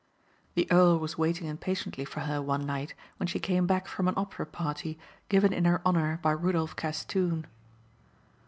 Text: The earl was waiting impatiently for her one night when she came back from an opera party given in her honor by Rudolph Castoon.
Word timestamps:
The 0.55 0.67
earl 0.71 0.97
was 0.97 1.19
waiting 1.19 1.45
impatiently 1.45 2.05
for 2.05 2.21
her 2.21 2.41
one 2.41 2.65
night 2.65 2.95
when 3.17 3.27
she 3.27 3.37
came 3.39 3.67
back 3.67 3.85
from 3.87 4.07
an 4.07 4.15
opera 4.17 4.47
party 4.47 4.97
given 5.29 5.53
in 5.53 5.65
her 5.65 5.79
honor 5.85 6.19
by 6.23 6.31
Rudolph 6.31 6.75
Castoon. 6.75 7.45